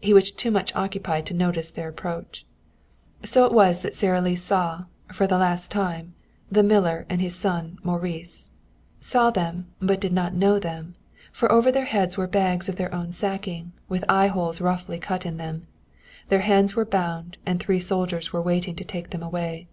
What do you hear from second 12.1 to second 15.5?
were bags of their own sacking, with eyeholes roughly cut in